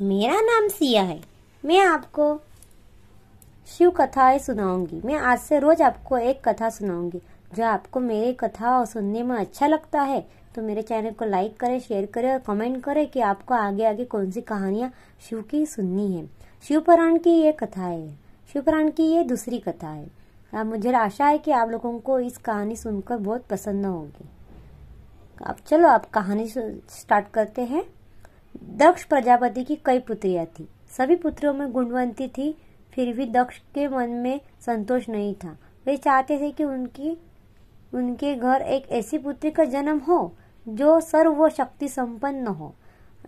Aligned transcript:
मेरा 0.00 0.40
नाम 0.40 0.66
सिया 0.68 1.02
है। 1.02 1.20
मैं 1.64 1.78
आपको 1.80 2.40
शिव 3.68 3.90
कथाएँ 3.90 4.38
सुनाऊँगी। 4.38 5.00
मैं 5.04 5.14
आज 5.14 5.38
से 5.38 5.58
रोज 5.58 5.82
आपको 5.82 6.18
एक 6.18 6.48
कथा 6.48 6.68
सुनाऊँगी। 6.70 7.20
जो 7.54 7.64
आपको 7.64 8.00
मेरी 8.00 8.32
कथा 8.32 8.84
सुनने 8.84 9.22
में 9.22 9.34
अच्छा 9.36 9.66
लगता 9.66 10.02
है 10.02 10.20
तो 10.54 10.62
मेरे 10.62 10.82
चैनल 10.82 11.10
को 11.10 11.24
लाइक 11.24 11.56
करें, 11.56 11.78
शेयर 11.80 12.06
करें 12.06 12.32
और 12.32 12.38
कमेंट 12.38 12.82
करें 12.84 13.06
कि 13.06 13.20
आपको 13.20 13.54
आगे 13.54 13.84
आगे 13.84 14.04
कौन 14.04 14.30
सी 14.30 14.40
कहानियाँ 14.40 14.92
शिव 15.28 15.42
की 15.42 15.64
सुननी 15.66 16.12
है। 16.12 16.26
शिव 16.68 16.80
पुराण 16.80 17.18
की 17.18 17.30
ये 17.30 17.52
कथा 17.52 17.84
है। 17.84 18.08
शिव 18.52 18.62
पुराण 18.62 18.90
की 18.90 19.10
ये 19.12 19.24
दूसरी 19.24 19.58
कथा 19.58 19.88
है। 19.88 20.08
अब 20.52 20.66
मुझे 20.66 20.92
आशा 20.92 21.26
है 21.26 21.38
कि 21.38 21.50
आप 21.50 21.68
लोगों 21.68 21.98
को 22.00 22.20
इस 22.20 22.38
कहानी 22.38 22.76
सुनकर 22.76 23.16
बहुत 23.16 23.46
पसंद 23.46 23.86
होगी। 23.86 24.28
अब 25.46 25.56
चलो, 25.66 25.88
आप 25.88 26.10
कहानी 26.10 26.48
स्टार्ट 26.48 27.30
करते 27.34 27.62
हैं। 27.62 27.84
दक्ष 28.56 29.04
प्रजापति 29.04 29.64
की 29.64 29.76
कई 29.84 29.98
पुत्रियाँ 29.98 30.46
थी। 30.46 30.68
सभी 30.98 31.16
पुत्रों 31.16 31.54
में 31.54 31.72
गुणवंती 31.72 32.28
थी, 32.28 32.58
फिर 32.92 33.16
भी 33.16 33.26
दक्ष 33.26 33.58
के 33.58 33.88
मन 33.88 34.10
में 34.10 34.40
संतोष 34.66 35.08
नहीं 35.08 35.34
था। 35.34 35.56
वे 35.86 35.96
चाहते 35.96 36.38
थे 36.38 36.50
कि 36.50 36.64
उनकी, 36.64 37.18
उनके 37.94 38.34
घर 38.34 38.62
एक 38.62 38.88
ऐसी 38.88 39.18
पुत्री 39.18 39.50
का 39.50 39.64
जन्म 39.64 39.98
हो, 39.98 40.34
जो 40.68 41.00
सर्व 41.00 41.48
शक्ति 41.48 41.88
संपन्न 41.88 42.46
हो, 42.46 42.74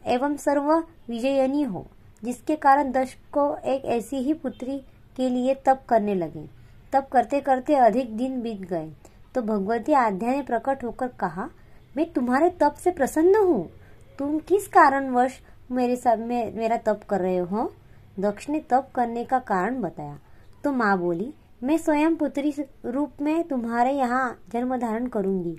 एवं 0.07 0.37
सर्व 0.37 0.73
विजयनी 1.09 1.63
हो, 1.63 1.87
जिसके 2.25 2.57
कारण 2.57 2.93
दक्ष 2.93 3.15
को 3.33 3.57
एक 3.57 3.85
ऐसी 3.85 4.17
ही 4.17 4.35
पुत्री 4.35 4.79
के 5.17 5.29
लिए 5.29 5.55
तप 5.55 5.83
करने 5.89 6.15
लगे। 6.15 6.49
तप 6.93 7.09
करते 7.13 7.41
करते 7.41 7.75
अधिक 7.75 8.17
दिन 8.17 8.43
बीत 8.43 8.61
गए। 8.61 8.93
तो 9.35 9.43
भगवती 9.43 9.93
आध्या 9.93 10.31
ने 10.31 10.43
प्रकट 10.43 10.85
होकर 10.85 11.09
कहा, 11.09 11.51
मैं 11.97 12.13
तुम्हारे 12.13 12.51
तप 12.51 12.75
से 12.75 12.91
प्रसन्न 12.91 13.35
हूँ। 13.35 13.71
तुम 14.21 14.39
किस 14.39 14.69
कारणवश 14.69 15.41
मेरे 15.71 15.97
सब 15.97 16.19
में, 16.19 16.57
मेरा 16.57 16.77
तप 16.77 17.01
कर 17.09 17.21
रहे 17.21 17.37
हो? 17.37 17.73
दक्ष 18.19 18.49
ने 18.49 18.61
तप 18.61 18.89
करने 18.95 19.25
का 19.25 19.39
कारण 19.39 19.81
बताया। 19.81 20.19
तो 20.65 20.73
माँ 20.73 20.99
बोली, 20.99 21.35
मैं 21.63 21.79
स्वयं 21.79 22.17
पुत्री 22.17 22.55
रूप 22.85 23.13
में 23.23 23.45
तुम्हारे 23.45 23.93
यहाँ 23.93 24.43
जन्म 24.53 24.77
धारण 24.77 25.07
करूँगी। 25.07 25.59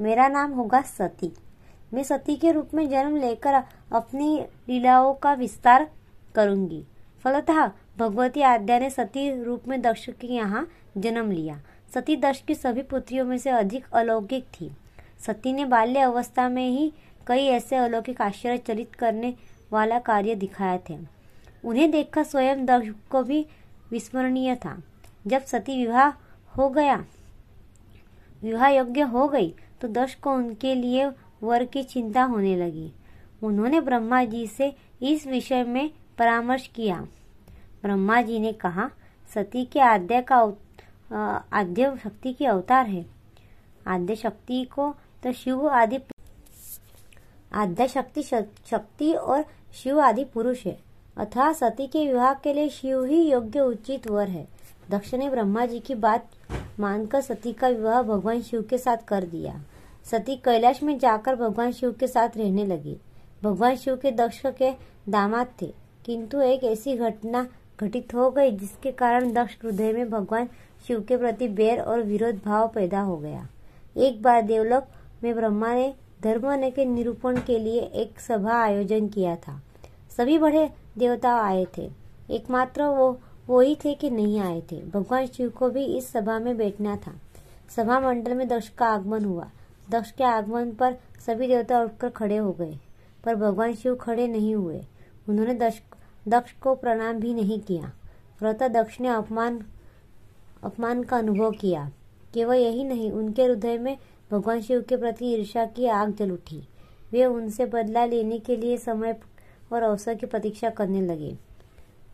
मेरा 0.00 0.28
नाम 0.28 0.52
होगा 0.52 0.80
सती। 0.80 1.32
मैं 1.94 2.02
सती 2.02 2.36
के 2.36 2.52
रूप 2.52 2.68
में 2.74 2.90
जन्म 2.90 3.16
लेकर 3.16 3.54
अपनी 3.92 4.46
लीलाओं 4.68 5.14
का 5.14 5.32
विस्तार 5.32 5.90
करूँगी। 6.34 6.84
फलतः 7.24 7.70
भगवती 7.98 8.42
आद्या 8.42 8.78
ने 8.78 8.90
सती 8.90 9.42
रूप 9.42 9.68
में 9.68 9.82
दक्ष 9.82 10.08
के 10.08 10.26
यहाँ 10.26 10.68
जन्म 10.98 11.30
लिया। 11.30 11.60
सती 11.94 12.16
दक्ष 12.16 12.42
की 12.42 12.54
सभी 12.54 12.82
पुत्रियों 12.82 13.24
में 13.24 13.38
से 13.38 13.50
अधिक 13.50 13.84
अलौकिक 13.92 14.44
थी। 14.44 14.76
सती 15.26 15.52
ने 15.52 15.64
बाल्य 15.64 16.00
अवस्था 16.00 16.48
में 16.48 16.68
ही 16.68 16.92
कई 17.26 17.46
ऐसे 17.46 17.76
अलौकिक 17.76 18.20
आश्चर्य 18.22 18.58
चलित 18.58 18.94
करने 18.94 19.34
वाला 19.72 19.98
कार्य 20.00 20.34
दिखाए 20.34 20.78
थे। 20.88 20.98
उन्हें 21.64 21.90
देखकर 21.90 22.24
स्वयं 22.24 22.64
दक्ष 22.66 22.88
को 23.10 23.22
भी 23.22 23.44
विस्मरणीय 23.90 24.54
था। 24.56 24.76
जब 25.26 25.42
सती 25.42 25.76
विवाह 25.78 26.08
हो 26.52 26.68
गया, 26.70 27.04
विवाह 28.42 28.68
योग्य 28.68 29.00
हो 29.02 29.26
गई 29.28 29.54
तो 29.80 29.88
दक्ष 29.90 30.14
को 30.14 30.32
उनके 30.32 30.74
लिए 30.74 31.06
वर 31.42 31.64
की 31.64 31.82
चिंता 31.84 32.22
होने 32.24 32.56
लगी। 32.56 32.90
उन्होंने 33.42 33.80
ब्रह्मा 33.80 34.24
जी 34.24 34.46
से 34.46 34.74
इस 35.02 35.26
विषय 35.26 35.64
में 35.64 35.90
परामर्श 36.18 36.66
किया। 36.66 36.96
ब्रह्मा 37.82 38.20
जी 38.22 38.38
ने 38.40 38.52
कहा, 38.54 38.90
सती 39.30 39.64
के 39.64 39.80
आद्य 39.80 40.20
का 40.22 40.40
आद्य 41.52 41.96
शक्ति 42.04 42.32
की 42.32 42.44
अवतार 42.44 42.86
है। 42.86 43.04
आद्य 43.86 44.16
शक्ति 44.16 44.64
को 44.74 44.94
तो 45.22 45.32
शिव 45.32 45.68
आदि 45.70 45.98
आद्य 47.54 47.86
शक्ति 47.88 48.22
शक्ति 48.22 49.12
और 49.12 49.44
शिव 49.74 50.00
आदि 50.00 50.24
पुरुष 50.24 50.64
है। 50.66 50.76
अथा 51.16 51.52
सती 51.52 51.86
के 51.86 52.06
विवाह 52.06 52.32
के 52.34 52.52
लिए 52.52 52.68
शिव 52.68 53.04
ही 53.04 53.20
योग्य 53.22 53.60
उचित 53.60 54.10
वर 54.10 54.28
है। 54.28 54.46
दक्ष 54.90 55.14
ने 55.14 55.28
ब्रह्मा 55.30 55.66
जी 55.66 55.78
की 55.80 55.94
बात 55.94 56.30
मानकर 56.80 57.20
सती 57.20 57.52
का 57.52 57.68
विवाह 57.68 58.02
भगवान 58.02 58.42
शिव 58.42 58.62
के 58.62 58.78
साथ 58.78 59.04
कर 59.08 59.24
दिया। 59.24 59.54
सती 60.10 60.36
कैलाश 60.36 60.82
में 60.82 60.98
जाकर 60.98 61.36
भगवान 61.36 61.72
शिव 61.72 61.92
के 61.92 62.06
साथ 62.06 62.36
रहने 62.36 62.64
लगी। 62.66 62.96
भगवान 63.42 63.76
शिव 63.76 63.96
के 63.96 64.10
दक्ष 64.10 64.40
के 64.58 64.70
दामाद 65.08 65.48
थे, 65.62 65.66
किंतु 66.06 66.40
एक 66.40 66.64
ऐसी 66.64 66.96
घटना 66.96 67.46
घटित 67.80 68.14
हो 68.14 68.30
गई 68.30 68.50
जिसके 68.50 68.90
कारण 68.92 69.32
दक्ष 69.32 69.56
हृदय 69.62 69.92
में 69.92 70.10
भगवान 70.10 70.48
शिव 70.86 71.00
के 71.00 71.16
प्रति 71.16 71.48
बैर 71.48 71.80
और 71.80 72.02
विरोध 72.02 72.40
भाव 72.44 72.68
पैदा 72.68 73.00
हो 73.00 73.16
गया। 73.16 73.46
एक 73.96 74.22
बार 74.22 74.42
देवलोक 74.42 74.86
में 75.22 75.34
ब्रह्मा 75.34 75.72
ने 75.74 75.92
धर्म 76.22 76.70
के 76.70 76.84
निरूपण 76.84 77.40
के 77.40 77.58
लिए 77.58 77.80
एक 77.80 78.20
सभा 78.20 78.62
आयोजन 78.62 79.08
किया 79.08 79.36
था। 79.36 79.60
सभी 80.16 80.38
बड़े 80.38 80.70
देवता 80.98 81.34
आए 81.34 81.66
थे। 81.78 81.90
एकमात्र 82.30 82.82
वो 82.82 83.20
वो 83.46 83.60
ही 83.60 83.74
थे 83.74 83.94
कि 83.94 84.10
नहीं 84.10 84.38
आए 84.40 84.60
थे। 84.72 84.76
भगवान 84.84 85.26
शिव 85.26 85.48
को 85.50 85.70
भी 85.70 85.84
इस 85.84 86.12
सभा 86.12 86.38
में 86.38 86.56
बैठना 86.56 86.96
था। 86.96 87.12
सभा 87.76 87.98
मंडल 88.00 88.34
में 88.34 88.48
दक्ष 88.48 88.68
का 88.68 88.86
आगमन 88.86 89.24
हुआ। 89.24 89.50
दक्ष 89.90 90.10
के 90.10 90.24
आगमन 90.24 90.70
पर 90.70 90.96
सभी 91.26 91.46
देवता 91.46 91.80
उठकर 91.82 92.08
खड़े 92.08 92.36
हो 92.36 92.52
गए, 92.52 92.78
पर 93.24 93.34
भगवान 93.34 93.74
शिव 93.74 93.94
खड़े 93.94 94.26
नहीं 94.28 94.54
हुए। 94.54 94.80
उन्होंने 95.28 95.54
दक्ष 95.54 95.80
दक्ष 96.28 96.52
को 96.52 96.74
प्रणाम 96.74 97.16
भी 97.16 97.34
नहीं 97.34 97.60
किया। 97.60 97.92
व्रता 98.40 98.68
दक्ष 98.68 99.00
ने 99.00 99.08
अपमान 99.08 99.62
अपमान 100.62 101.02
का 101.02 101.18
अनुभव 101.18 101.50
किया। 101.50 101.90
केवल 102.34 102.56
यही 102.56 102.84
नहीं, 102.84 103.10
उनके 103.10 103.44
हृदय 103.44 103.78
में 103.78 103.96
भगवान 104.32 104.60
शिव 104.60 104.80
के 104.82 104.96
प्रति 104.96 105.26
ईर्षा 105.26 105.64
की 105.66 105.86
आग 105.86 106.14
जल 106.14 106.30
उठी। 106.30 106.68
वे 107.12 107.24
उनसे 107.24 107.64
बदला 107.66 108.04
लेने 108.04 108.38
के 108.38 108.56
लिए 108.56 108.76
समय 108.76 109.16
और 109.72 109.82
अवसर 109.82 110.14
की 110.14 110.26
प्रतीक्षा 110.26 110.70
करने 110.70 111.00
लगे। 111.00 111.36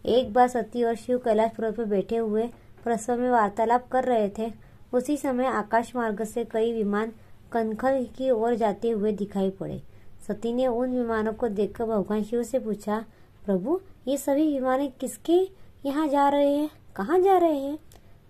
एक 0.07 0.33
बार 0.33 0.49
सती 0.49 0.83
और 0.85 0.95
शिव 0.95 1.19
कैलाश 1.19 1.51
पर्वत 1.51 1.77
पर 1.77 1.85
बैठे 1.85 2.17
हुए 2.17 2.47
प्रसव 2.85 3.19
में 3.19 3.31
वार्तालाप 3.31 3.89
कर 3.89 4.05
रहे 4.05 4.29
थे। 4.39 4.53
उसी 4.93 5.17
समय 5.17 5.47
आकाश 5.47 5.97
मार्ग 5.97 6.25
से 6.25 6.45
कई 6.45 6.73
विमान 6.73 7.13
कनखल 7.53 8.07
की 8.17 8.31
ओर 8.31 8.55
जाते 8.55 8.91
हुए 8.91 9.13
दिखाई 9.13 9.51
पड़े। 9.51 9.83
सती 10.29 10.53
ने 10.53 10.67
उन 10.67 10.91
विमानों 10.91 11.33
को 11.33 11.49
देखकर 11.49 11.85
भगवान 11.85 12.23
शिव 12.23 12.43
से 12.43 12.59
पूछा, 12.59 13.05
प्रभु, 13.45 13.81
ये 14.09 14.17
सभी 14.17 14.53
विमान 14.53 14.89
किसके 15.01 15.39
यहाँ 15.87 16.09
जा 16.09 16.29
रहे 16.29 16.55
हैं? 16.55 16.71
कहाँ 16.97 17.21
जा 17.21 17.39
रहे 17.39 17.59
हैं? 17.59 17.79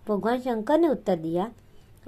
भगवान 0.08 0.40
शंकर 0.40 0.78
ने 0.78 0.88
उत्तर 0.88 1.16
दिया 1.16 1.50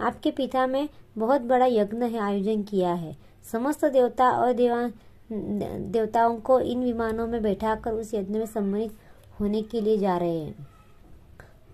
आपके 0.00 0.30
पिता 0.30 0.66
में 0.66 0.88
बहुत 1.18 1.40
बड़ा 1.40 1.66
यज्ञ 1.66 2.04
है, 2.04 2.18
आयोजन 2.18 2.62
किया 2.62 2.92
है। 2.92 3.16
समस्त 3.52 3.84
देवता 3.84 4.30
और 4.30 4.52
देवा 4.52 4.90
देवताओं 5.32 6.36
को 6.40 6.60
इन 6.60 6.82
विमानों 6.84 7.26
में 7.26 7.42
बैठाकर 7.42 7.92
उस 7.92 8.14
यज्ञ 8.14 8.38
में 8.38 8.46
सम्मानित 8.46 8.92
होने 9.40 9.62
के 9.62 9.80
लिए 9.80 9.98
जा 9.98 10.16
रहे 10.18 10.38
हैं। 10.38 10.68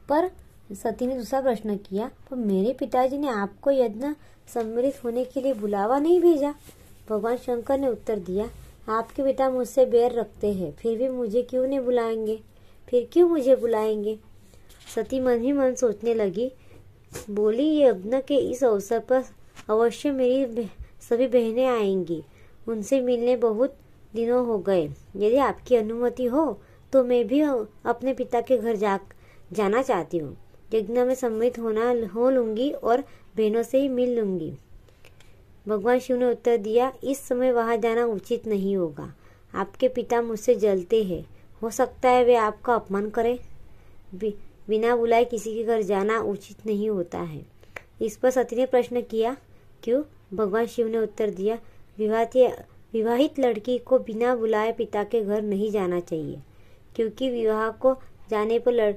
पर 0.09 0.31
सती 0.73 1.07
ने 1.07 1.17
दूसरा 1.17 1.41
प्रश्न 1.41 1.77
किया 1.77 2.11
पर 2.31 2.37
मेरे 2.37 2.73
पिताजी 2.73 3.19
ने 3.19 3.29
आपको 3.29 3.71
यज्ञ 3.71 4.07
सम्मिलित 4.55 5.05
होने 5.05 5.25
के 5.25 5.41
लिए 5.41 5.55
बुलावा 5.55 5.99
नहीं 5.99 6.21
भेजा? 6.21 6.55
भगवान 7.11 7.37
शंकर 7.37 7.79
ने 7.79 7.89
उत्तर 7.89 8.19
दिया, 8.19 8.49
आपके 8.89 9.23
पिता 9.23 9.51
मुझसे 9.51 9.87
बैर 9.87 10.13
रखते 10.13 10.53
हैं, 10.53 10.73
फिर 10.73 10.99
भी 10.99 11.09
मुझे 11.09 11.43
क्यों 11.43 11.67
नहीं 11.67 11.81
बुलाएँगे? 11.81 12.41
फिर 12.89 13.09
क्यों 13.13 13.29
मुझे 13.29 13.57
बुलाएँगे? 13.57 14.19
सती 14.95 15.21
मन 15.21 15.41
ही 15.41 15.53
मन 15.53 15.75
सोचने 15.75 16.15
लगी 16.15 16.53
बोली, 17.31 17.63
ये 17.63 17.89
यज्ञ 17.89 18.19
के 18.19 18.37
इस 18.51 18.63
अवसर 18.65 18.99
पर 19.01 19.25
अवश्य 19.71 20.11
मेरी 20.11 20.69
सभी 21.01 21.27
बहनें 21.27 21.67
आएँगी। 21.67 22.23
उनसे 22.69 23.01
मिलने 23.01 23.37
बहुत 23.37 23.77
दिनों 24.15 24.47
हो 24.47 24.59
गए। 24.59 24.85
यदि 25.17 25.37
आपकी 25.37 25.77
अनुमति 25.77 26.25
हो 26.25 26.61
तो 26.93 27.03
मैं 27.05 27.27
भी 27.27 27.41
अपने 27.41 28.13
पिता 28.15 28.41
के 28.41 28.59
घर 28.59 28.77
जा, 28.77 28.99
जाना 29.53 29.83
चाहती 29.83 30.19
हूँ। 30.19 30.37
यज्ञ 30.75 31.03
में 31.03 31.15
सम्मिलित 31.15 31.59
होना, 31.59 32.09
हो 32.15 32.31
लूँगी 32.31 32.71
और 32.71 33.01
बहनों 33.37 33.63
से 33.63 33.81
ही 33.81 33.89
मिल 33.89 34.19
लूँगी। 34.19 34.53
भगवान 35.69 35.99
शिव 35.99 36.17
ने 36.17 36.31
उत्तर 36.31 36.57
दिया, 36.57 36.93
इस 37.05 37.19
समय 37.19 37.53
वहाँ 37.53 37.77
जाना 37.77 38.05
उचित 38.05 38.47
नहीं 38.47 38.77
होगा। 38.77 39.13
आपके 39.55 39.89
पिता 39.89 40.23
मुझसे 40.23 40.55
जलते 40.55 41.03
हैं। 41.05 41.25
हो 41.63 41.71
सकता 41.71 42.09
है 42.09 42.25
वे 42.25 42.35
आपका 42.37 42.75
अपमान 42.75 43.11
करें। 43.11 43.39
बिना 44.69 44.95
बुलाए 44.97 45.25
किसी 45.25 45.55
के 45.55 45.65
घर 45.65 45.83
जाना 45.83 46.19
उचित 46.21 46.67
नहीं 46.67 46.89
होता 46.91 47.19
है। 47.21 47.45
इस 48.03 48.17
पर 48.17 48.31
सती 48.31 48.57
ने 48.57 48.67
प्रश्न 48.67 49.01
किया 49.03 49.37
क्यों? 49.85 50.03
भगवान 50.35 50.67
शिव 50.67 50.89
ने 50.89 50.99
उत्तर 50.99 51.31
दिया 51.31 51.59
विवाहित 52.93 53.39
लड़की 53.39 53.77
को 53.79 53.99
बिना 53.99 54.35
बुलाए 54.37 54.73
पिता 54.73 55.03
के 55.05 55.23
घर 55.25 55.43
नहीं 55.43 55.71
जाना 55.71 56.01
चाहिए 56.01 56.39
क्योंकि 56.97 57.31
विवाह 57.31 57.71
को 57.73 57.95
जाने 58.31 58.59
पर 58.59 58.73
लड़, 58.73 58.95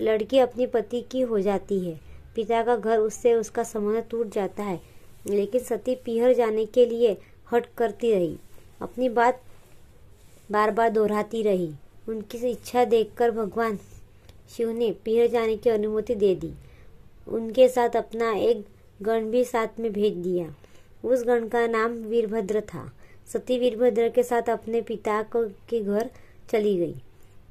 लड़की 0.00 0.38
अपने 0.38 0.66
पति 0.66 1.00
की 1.10 1.20
हो 1.22 1.40
जाती 1.40 1.78
है। 1.80 1.94
पिता 2.34 2.62
का 2.62 2.76
घर 2.76 2.98
उससे 2.98 3.34
उसका 3.34 3.62
संबंध 3.64 4.04
टूट 4.10 4.32
जाता 4.32 4.62
है 4.62 4.80
लेकिन 5.26 5.60
सती 5.60 5.94
पीहर 6.04 6.32
जाने 6.34 6.64
के 6.66 6.86
लिए 6.86 7.16
हट 7.52 7.66
करती 7.78 8.12
रही 8.12 8.36
अपनी 8.82 9.08
बात 9.10 9.40
बार 10.50 10.70
बार 10.70 10.90
दोहराती 10.90 11.42
रही। 11.42 11.70
उनकी 12.08 12.38
इच्छा 12.48 12.84
देखकर 12.86 13.30
भगवान 13.30 13.78
शिव 14.50 14.70
ने 14.70 14.90
पीहर 15.04 15.26
जाने 15.26 15.56
की 15.56 15.70
अनुमति 15.70 16.14
दे 16.14 16.34
दी। 16.34 16.52
उनके 17.28 17.68
साथ 17.68 17.96
अपना 17.96 18.32
एक 18.32 18.66
गण 19.02 19.24
भी 19.24 19.44
साथ 19.44 19.80
में 19.80 19.92
भेज 19.92 20.14
दिया। 20.14 20.54
उस 21.04 21.24
गण 21.24 21.48
का 21.48 21.66
नाम 21.66 21.92
वीरभद्र 21.92 22.60
था। 22.60 22.92
सती 23.32 23.58
वीरभद्र 23.58 24.08
के 24.08 24.22
साथ 24.22 24.42
अपने 24.42 24.80
पिता 24.80 25.22
को 25.22 25.44
के 25.44 25.80
घर 25.80 26.10
चली 26.50 26.76
गई। 26.76 26.94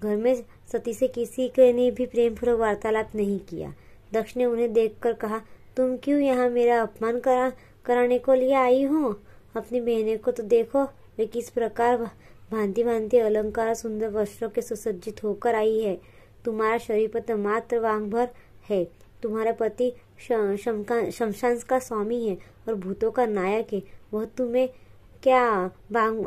घर 0.04 0.16
में 0.16 0.44
सती 0.72 0.94
से 0.94 1.08
किसी 1.08 1.48
के 1.48 1.74
ने 1.74 1.92
भी 1.92 2.06
प्रेम 2.06 2.36
पूर्वक 2.36 2.60
वार्तालाप 2.60 3.12
नहीं 3.16 3.40
किया। 3.40 3.74
दक्ष 4.14 4.38
ने 4.38 4.46
उन्हें 4.46 4.74
देखकर 4.74 5.14
कहा, 5.14 5.42
तुम 5.78 5.98
क्यों 5.98 6.20
यहाँ 6.20 6.50
मेरा 6.50 6.82
अपमान 6.82 7.20
करा, 7.20 7.52
कराने 7.86 8.20
को 8.20 8.34
लिए 8.34 8.54
आई 8.54 8.84
हो? 8.84 9.20
अपनी 9.56 9.82
बहने 9.82 10.18
को 10.18 10.32
तो 10.32 10.44
देखो, 10.44 10.84
वे 10.84 11.26
किस 11.26 11.50
प्रकार 11.50 11.98
भांति 12.52 12.84
भांति 12.84 13.18
अलंकार 13.18 13.74
सुंदर 13.74 14.10
वस्त्रों 14.10 14.50
के 14.50 14.62
सुसज्जित 14.62 15.24
होकर 15.24 15.56
आई 15.56 15.80
है। 15.80 16.15
तुम्हारा 16.46 16.78
शरीर 16.80 17.10
पर 17.14 17.20
तो 17.20 17.38
मात्र 17.38 17.80
वांग 17.80 18.10
भर 18.12 18.30
है। 18.70 18.84
तुम्हारा 19.24 19.52
पति 19.52 19.92
शमशान 20.20 21.60
का 21.70 21.80
स्वामी 21.80 22.26
है 22.28 22.38
और 22.68 22.76
भूतों 22.76 23.12
का 23.12 23.26
नायक 23.28 23.74
है। 23.74 23.82
वह 24.14 24.26
तुम्हें 24.38 24.68
क्या 25.24 25.72
बांग 25.92 26.26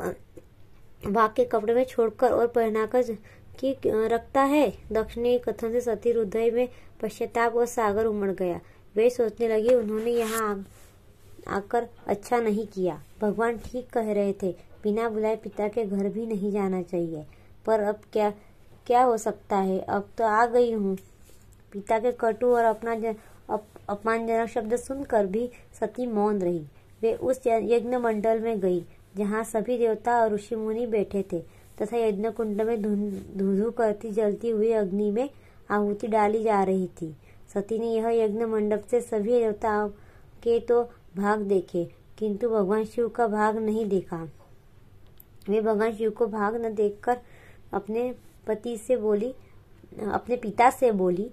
वाक 1.06 1.34
के 1.34 1.44
कपड़े 1.46 1.74
में 1.74 1.84
छोड़कर 1.84 2.30
और 2.30 2.46
पहनाकर 2.48 3.12
की, 3.60 3.76
रखता 3.84 4.42
है? 4.42 4.72
दक्षिणी 4.92 5.38
कथन 5.38 5.72
से 5.72 5.80
सती 5.80 6.10
हृदय 6.10 6.50
में 6.50 6.68
पश्चाताप 7.02 7.54
और 7.56 7.66
सागर 7.66 8.06
उमड़ 8.06 8.30
गया। 8.32 8.60
वे 8.94 9.08
सोचने 9.10 9.48
लगे 9.48 9.74
उन्होंने 9.74 10.10
यहाँ 10.10 10.64
आकर 11.48 11.88
अच्छा 12.06 12.38
नहीं 12.38 12.66
किया। 12.66 13.00
भगवान 13.20 13.58
ठीक 13.60 13.88
कह 13.90 14.12
रहे 14.12 14.32
थे, 14.42 14.50
बिना 14.82 15.08
बुलाए 15.08 15.36
पिता 15.36 15.68
के 15.68 15.84
घर 15.84 16.08
भी 16.08 16.26
नहीं 16.26 16.52
जाना 16.52 16.82
चाहिए। 16.82 17.24
पर 17.66 17.80
अब 17.82 18.00
क्या 18.12 18.32
क्या 18.88 19.02
हो 19.02 19.16
सकता 19.18 19.56
है? 19.56 19.78
अब 19.80 20.08
तो 20.18 20.24
आ 20.24 20.44
गई 20.46 20.72
हूँ। 20.72 20.96
पिता 21.72 21.98
के 21.98 22.12
कटु 22.20 22.46
और 22.48 22.64
अपना 22.64 22.92
अप, 23.50 23.64
अपमानजनक 23.88 24.48
शब्द 24.48 24.76
सुनकर 24.76 25.26
भी 25.26 25.48
सती 25.80 26.06
मौन 26.06 26.38
रही। 26.38 26.64
वे 27.02 27.12
उस 27.14 27.40
यज्ञ 27.46 27.96
मंडल 27.96 28.40
में 28.40 28.60
गई 28.60 28.84
जहाँ 29.16 29.42
सभी 29.44 29.76
देवता 29.78 30.18
और 30.20 30.32
ऋषि 30.34 30.56
मुनि 30.56 30.86
बैठे 30.86 31.22
थे 31.32 31.40
तथा 31.78 31.96
यज्ञ 31.96 32.30
कुंड 32.30 32.62
में 32.62 32.82
धू 32.82 33.70
करती 33.70 34.10
जलती 34.12 34.50
हुई 34.50 34.72
अग्नि 34.72 35.10
में 35.10 35.28
आहुति 35.70 36.06
डाली 36.06 36.42
जा 36.42 36.62
रही 36.62 36.86
थी। 37.00 37.14
सती 37.54 37.78
ने 37.78 37.92
यह 37.92 38.08
यज्ञ 38.14 38.44
मंडप 38.44 38.84
से 38.90 39.00
सभी 39.00 39.32
देवताओं 39.32 39.88
के 40.42 40.58
तो 40.60 40.82
भाग 41.16 41.40
देखे 41.48 41.84
किंतु 42.18 42.48
भगवान 42.48 42.84
शिव 42.84 43.08
का 43.08 43.26
भाग 43.28 43.56
नहीं 43.58 43.86
देखा। 43.88 44.22
वे 45.48 45.60
भगवान 45.60 45.92
शिव 45.92 46.10
को 46.10 46.26
भाग 46.28 46.56
न 46.64 46.74
देखकर 46.74 47.18
अपने 47.74 48.12
पति 48.46 48.76
से 48.76 48.96
बोली, 48.96 49.34
अपने 50.12 50.36
पिता 50.36 50.70
से 50.70 50.92
बोली, 50.92 51.30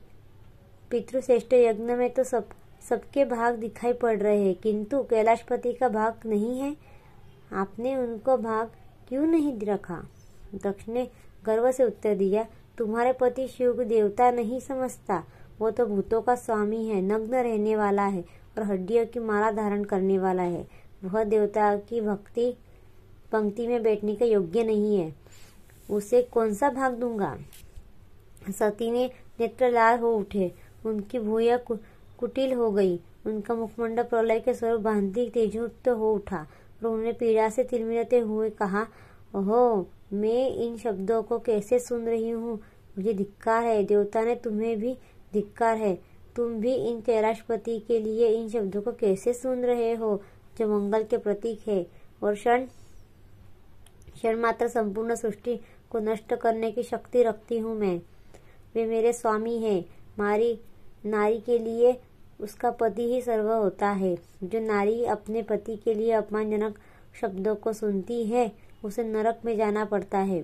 पितृश्रेष्ठ 0.92 1.54
यज्ञ 1.54 1.94
में 1.94 2.10
तो 2.10 2.24
सब, 2.24 2.50
सबके 2.90 3.26
भाग 3.26 3.56
दिखाई 3.56 3.94
पड़ 3.94 4.18
रहे 4.18 4.44
हैं, 4.44 4.56
किंतु 4.56 5.02
कैलाशपति 5.04 5.74
का 5.74 5.90
भाग 5.90 6.14
नहीं 6.26 6.60
है। 6.60 6.76
आपने 7.54 7.96
उनको 7.96 8.38
भाग 8.38 8.72
क्यों 9.08 9.26
नहीं 9.28 9.60
रखा? 9.60 10.04
दक्ष 10.56 10.88
ने 10.88 11.08
गर्व 11.46 11.72
से 11.72 11.84
उत्तर 11.84 12.16
दिया, 12.16 12.46
तुम्हारे 12.78 13.14
पति 13.14 13.48
शिव 13.48 13.74
को 13.74 13.84
देवता 13.84 14.32
नहीं 14.32 14.60
समझता। 14.60 15.24
वो 15.60 15.72
तो 15.72 15.86
भूतों 15.86 16.22
का 16.22 16.36
स्वामी 16.36 16.86
है, 16.88 17.02
नग्न 17.02 17.36
रहने 17.36 17.76
वाला 17.76 18.06
है 18.06 18.24
और 18.58 18.64
हड्डियों 18.64 19.06
की 19.06 19.20
माला 19.20 19.52
धारण 19.52 19.84
करने 19.84 20.18
वाला 20.20 20.44
है। 20.44 20.68
वह 21.04 21.24
देवता 21.24 21.76
की 21.78 22.02
भक्ति, 22.02 22.56
पंक्ति 23.32 23.68
में 23.68 23.84
बैठने 23.84 24.16
का 24.16 24.26
योग्य 24.26 24.64
नहीं 24.64 24.98
है। 24.98 25.14
उसे 25.90 26.22
कौन 26.24 26.54
सा 26.54 26.70
भाग 26.70 26.94
दूँगा? 26.94 27.38
सती 28.60 28.92
ने 28.92 29.10
नेत्र 29.40 29.70
लाल 29.72 30.00
हो 30.00 30.16
उठे। 30.18 30.52
उनकी 30.86 31.20
भूया 31.20 31.58
कुटिल 32.18 32.54
हो 32.54 32.72
गई। 32.72 33.00
उनका 33.26 33.56
मुखमंडल 33.56 34.04
प्रलय 34.04 34.40
के 34.40 34.54
स्वरूप 34.54 34.82
भांति 34.82 35.30
तेजुक्त 35.34 35.88
हो 35.90 36.14
उठा 36.14 36.38
और 36.38 36.88
उन्होंने 36.88 37.14
पीड़ा 37.14 37.50
से 37.50 37.64
तिलमिलते 37.64 38.20
हुए 38.20 38.50
कहा, 38.50 38.86
ओहो, 39.36 39.88
मैं 40.14 40.50
इन 40.50 40.78
शब्दों 40.78 41.22
को 41.24 41.40
कैसे 41.40 41.80
सुन 41.80 42.06
रही 42.06 42.30
हूँ? 42.30 42.56
मुझे 42.98 43.14
धिक्कार 43.14 43.64
है। 43.64 43.84
देवता 43.84 44.22
ने 44.22 44.36
तुम्हें 44.36 44.80
भी 44.80 44.94
धिक्कार 45.34 45.78
है। 45.78 45.96
तुम 46.36 46.54
भी 46.54 46.74
इन 46.76 47.02
कैलाशपति 47.02 47.80
के 47.80 48.00
लिए 48.00 48.28
इन 48.28 48.50
शब्दों 48.50 48.82
को 48.82 48.92
कैसे 48.92 49.34
सुन 49.34 49.64
रहे 49.66 49.94
हो, 49.94 50.22
जो 50.58 50.68
मंगल 50.68 51.04
के 51.04 51.18
प्रतीक 51.18 51.68
है? 51.68 51.86
और 52.24 52.36
क्षण 52.36 52.66
क्षण 54.14 54.40
मात्र 54.40 54.68
संपूर्ण 54.68 55.16
सृष्टि 55.16 55.60
को 55.96 56.00
नष्ट 56.00 56.36
करने 56.36 56.72
की 56.72 56.84
शक्ति 56.84 57.24
रखती 57.24 57.58
हूँ 57.58 57.78
मैं। 57.80 58.02
वे 58.76 58.86
मेरे 58.86 59.14
स्वामी 59.14 59.58
हैं। 59.58 59.86
मारी 60.20 60.60
नारी 61.06 61.40
के 61.40 61.60
लिए 61.60 62.02
उसका 62.42 62.72
पति 62.72 63.14
ही 63.14 63.22
सर्व 63.22 63.52
होता 63.52 63.90
है। 63.90 64.18
जो 64.44 64.60
नारी 64.60 65.06
अपने 65.06 65.42
पति 65.42 65.76
के 65.76 65.94
लिए 65.94 66.12
अपमानजनक 66.12 66.80
शब्दों 67.22 67.56
को 67.56 67.74
सुनती 67.74 68.26
है, 68.26 68.52
उसे 68.86 69.04
नरक 69.04 69.40
में 69.46 69.58
जाना 69.58 69.86
पड़ता 69.86 70.18
है। 70.18 70.44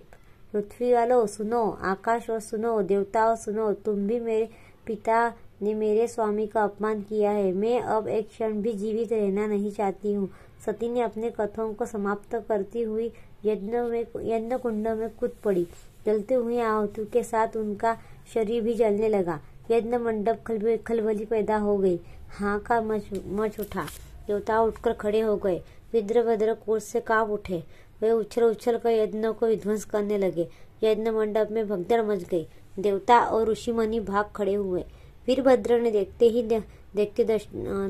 पृथ्वी 0.54 0.94
वालों, 0.94 1.28
सुनो, 1.28 1.78
आकाश 1.82 2.30
और 2.30 2.40
सुनो, 2.40 2.82
देवताओं 2.82 3.36
सुनो, 3.36 3.74
तुम 3.74 4.08
भी 4.08 4.20
मेरे 4.20 4.50
पिता 4.86 5.34
ने 5.62 5.74
मेरे 5.74 6.08
स्वामी 6.08 6.48
का 6.48 6.64
अपमान 6.64 7.02
किया 7.02 7.32
है। 7.32 7.52
मैं 7.54 7.82
अब 7.82 8.08
एक 8.08 8.30
क्षण 8.30 8.54
भी 8.54 8.74
जीवित 8.74 9.14
रहना 9.14 9.48
नहीं 9.48 9.72
चाहती 9.72 10.14
हूँ। 10.14 10.30
सती 10.66 10.90
ने 10.90 11.02
अपने 11.02 11.30
कथों 11.30 11.74
को 11.74 11.86
समाप्त 11.86 12.36
करती 12.50 12.82
हुई 12.82 13.12
यज्ञ 13.46 13.78
में, 13.78 14.06
यज्ञ 14.22 14.58
कुंड 14.58 14.88
में 14.88 15.10
कूद 15.10 15.32
पड़ी। 15.44 15.68
जलते 16.06 16.34
हुए 16.34 16.60
आहुति 16.60 17.06
के 17.06 17.24
साथ 17.24 17.58
उनका 17.58 17.98
शरीर 18.34 18.62
भी 18.64 18.74
जलने 18.74 19.10
लगा। 19.10 19.40
यज्ञ 19.72 19.98
मंडप 19.98 20.44
खलबली 20.88 21.26
पैदा 21.26 21.58
हो 21.58 21.78
गई। 21.78 22.00
हाँ 22.30 22.60
का 22.60 22.82
मच 22.82 23.06
मच 23.28 23.60
उठा। 23.60 23.86
देवता 24.28 24.62
उठकर 24.62 24.94
खड़े 24.94 25.20
हो 25.20 25.36
गए। 25.36 25.62
विद्र 25.94 26.24
भद्र 26.24 26.54
कोष 26.54 26.84
से 26.84 27.00
काप 27.00 27.30
उठे। 27.30 27.64
वे 28.02 28.12
उछल 28.12 28.44
उछल 28.44 28.78
कर 28.78 28.90
यज्ञ 28.90 29.28
को 29.30 29.48
विध्वंस 29.48 29.86
करने 29.86 30.18
लगे। 30.18 30.48
यज्ञ 30.84 31.12
मंडप 31.12 31.48
में 31.52 31.68
भगदड़ 31.68 32.02
मच 32.02 32.24
गई। 32.24 32.48
देवता 32.80 33.20
और 33.20 33.50
ऋषि 33.50 33.72
मुनि 33.72 34.00
भाग 34.00 34.26
खड़े 34.36 34.54
हुए। 34.54 34.84
वीरभद्र 35.28 35.80
ने 35.80 35.92
देखते 35.92 36.30
ही 36.30 36.42
देखते 36.44 37.24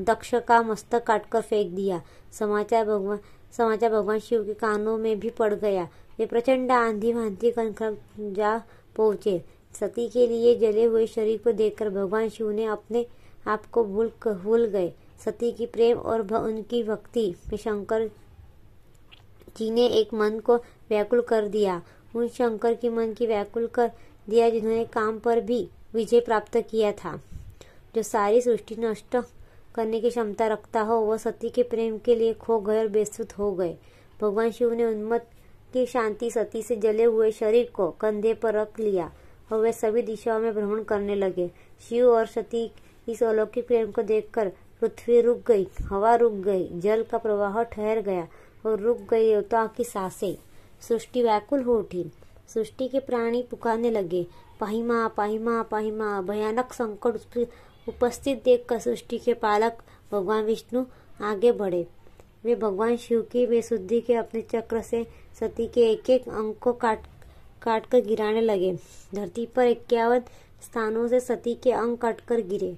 दक्ष 0.06 0.34
का 0.48 0.62
मस्तक 0.64 1.04
काटकर 1.04 1.42
फेंक 1.42 1.72
दिया। 1.72 2.02
समाचार 2.40 2.86
भगवान 2.86 3.20
समाचार 3.58 3.92
भगवान 3.92 4.20
शिव 4.20 4.44
के 4.44 4.54
कानों 4.56 4.98
में 4.98 5.20
भी 5.20 5.30
पड़ 5.30 5.54
गया। 5.54 5.88
वे 6.20 6.26
प्रचंड 6.26 6.72
आंधी 6.72 7.14
भांति 7.14 7.52
कनखर 7.52 7.98
जा 8.20 8.58
पहुँचे। 8.98 9.42
सती 9.76 10.08
के 10.10 10.28
लिए 10.28 10.56
जले 10.60 10.84
हुए 10.84 11.06
शरीर 11.08 11.38
को 11.44 11.52
देखकर 11.52 11.90
भगवान 11.90 12.30
शिव 12.30 12.50
ने 12.52 12.66
अपने 12.68 13.06
आप 13.48 13.66
को 13.66 13.84
भूल 13.86 14.12
भूल 14.26 14.66
गए। 14.66 14.92
सती 15.26 15.52
की 15.52 15.66
प्रेम 15.66 15.98
और 15.98 16.22
उनकी 16.36 16.84
भक्ति 16.84 17.34
में 17.50 17.58
शंकर 17.58 18.10
जी 19.58 19.70
ने 19.72 19.88
एक 19.90 20.14
मन 20.14 20.40
को 20.40 20.56
व्याकुल 20.90 21.22
कर 21.22 21.48
दिया। 21.48 21.82
उन 22.16 22.28
शंकर 22.30 22.74
की 22.74 22.90
मन 22.90 23.14
की 23.14 23.26
व्याकुल 23.28 23.68
कर 23.68 23.92
दिया 24.30 24.50
जिन्होंने 24.50 24.86
काम 24.86 25.20
पर 25.20 25.40
भी 25.42 25.68
विजय 25.94 26.20
प्राप्त 26.20 26.58
किया 26.58 26.92
था। 26.92 27.22
जो 27.96 28.04
सारी 28.04 28.42
सृष्टि 28.42 28.76
नष्ट 28.76 29.18
करने 29.76 30.02
की 30.02 30.10
क्षमता 30.10 30.48
रखता 30.48 30.82
हो 30.82 30.96
वह 30.96 31.18
सती 31.18 31.50
के 31.50 31.64
प्रेम 31.64 31.98
के 31.98 32.16
लिए 32.16 32.34
खो 32.34 32.60
गए 32.60 32.80
और 32.80 32.88
बेसुध 32.88 33.32
हो 33.32 33.52
गए। 33.52 33.78
भगवान 34.22 34.52
शिव 34.52 34.74
ने 34.74 34.86
उन्मत 34.86 35.30
की 35.74 35.86
शांति 35.86 36.32
सती 36.32 36.62
से 36.62 36.76
जले 36.76 37.04
हुए 37.04 37.32
शरीर 37.32 37.72
को 37.74 37.92
कंधे 37.92 38.34
पर 38.34 38.54
रख 38.54 38.80
लिया 38.80 39.12
और 39.54 39.60
वे 39.60 39.74
सभी 39.74 40.02
दिशाओं 40.02 40.40
में 40.40 40.54
भ्रमण 40.54 40.84
करने 40.84 41.16
लगे। 41.16 41.52
शिव 41.90 42.10
और 42.10 42.26
सती 42.26 42.72
इस 43.10 43.24
अलौकिक 43.24 43.68
प्रेम 43.68 43.92
को 43.92 44.02
देखकर 44.02 44.52
पृथ्वी 44.82 45.22
रुक 45.22 45.44
गई, 45.48 45.68
हवा 45.82 46.16
रुक 46.16 46.34
गई, 46.34 46.70
जल 46.80 47.04
का 47.04 47.18
प्रवाह 47.18 47.64
ठहर 47.64 48.02
गया 48.02 48.28
और 48.66 48.80
रुक 48.80 48.98
गई 48.98 49.30
देवताओं 49.30 49.68
की 49.68 49.84
साँसें। 49.84 50.38
सृष्टि 50.82 51.24
व्याकुल 51.24 51.62
हो 51.62 51.80
उठी। 51.80 52.12
सृष्टि 52.48 52.88
के 52.88 53.00
प्राणी 53.00 53.44
पुकारने 53.44 53.92
लगे। 53.92 54.28
पाहिमा 54.62 55.08
पाहिमा 55.08 55.62
पाहिमा 55.64 56.22
भयानक 56.22 56.74
संकट 56.74 57.38
उपस्थित 57.88 58.44
देखकर 58.44 58.80
सृष्टि 58.80 59.18
के 59.18 59.34
पालक 59.36 59.78
भगवान 60.12 60.44
विष्णु 60.46 60.84
आगे 61.24 61.52
बढ़े। 61.52 61.86
वे 62.44 62.56
भगवान 62.56 62.96
शिव 62.98 63.22
की 63.22 63.46
बेसुद्धि 63.48 64.00
के 64.02 64.14
अपने 64.16 64.42
चक्र 64.52 64.82
से 64.82 65.06
सती 65.40 65.68
के 65.68 65.82
एक 65.92 66.10
एक 66.10 66.28
अंग 66.30 66.54
को 66.54 66.74
काट 66.74 67.06
काट 67.62 67.86
कर 67.86 68.02
गिराने 68.02 68.42
लगे। 68.42 68.74
धरती 69.16 69.46
पर 69.46 69.68
इक्यावन 69.68 70.22
स्थानों 70.64 71.08
से 71.08 71.20
सती 71.20 71.54
के 71.64 71.72
अंग 71.72 71.98
काटकर 71.98 72.42
गिरे। 72.44 72.76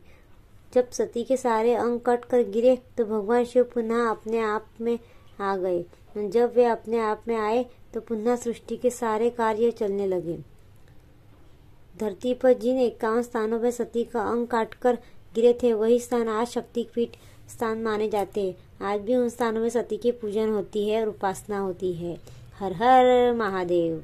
जब 0.74 0.90
सती 0.92 1.24
के 1.24 1.38
सारे 1.38 1.74
अंग 1.76 2.00
कट 2.00 2.26
कर 2.26 2.44
गिरे 2.52 2.76
तो 2.98 3.06
भगवान 3.06 3.46
शिव 3.46 3.64
पुनः 3.74 4.10
अपने 4.10 4.40
आप 4.42 4.66
में 4.82 4.98
आ 5.42 5.56
गए। 5.58 5.84
जब 6.30 6.54
वे 6.56 6.66
अपने 6.66 7.00
आप 7.02 7.24
में 7.28 7.36
आए 7.36 7.66
तो 7.94 8.02
पुनः 8.02 8.36
सृष्टि 8.36 8.78
के 8.78 8.90
सारे 8.92 9.30
कार्य 9.32 9.72
चलने 9.72 10.08
लगे। 10.08 10.38
धरती 12.00 12.34
पर 12.34 12.54
जिन 12.54 12.80
इक्यावन 12.80 13.22
स्थानों 13.22 13.60
पर 13.60 13.72
सती 13.72 14.04
का 14.04 14.22
अंग 14.22 14.48
काटकर 14.48 14.98
गिरे 15.36 15.60
थे, 15.64 15.74
वही 15.74 16.00
स्थान 16.00 16.28
आज 16.28 16.48
शक्तिपीठ 16.48 17.10
स्थान 17.50 17.84
माने 17.84 18.10
जाते 18.10 18.42
हैं। 18.42 18.86
आज 18.86 19.02
भी 19.02 19.16
उन 19.16 19.30
स्थानों 19.30 19.62
में 19.62 19.70
सती 19.70 19.98
की 19.98 20.12
पूजन 20.12 20.50
होती 20.50 20.90
है 20.90 21.02
और 21.02 21.08
उपासना 21.08 21.60
होती 21.60 21.94
है। 21.94 22.18
हर 22.60 22.74
हर 22.74 23.34
महादेव। 23.34 24.04